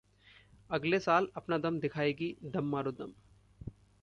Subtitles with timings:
[0.69, 3.13] अगले साल अपना दम दिखाएगी ‘दम मारो दम’